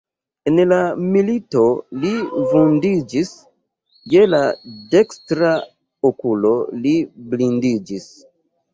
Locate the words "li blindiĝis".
6.83-8.15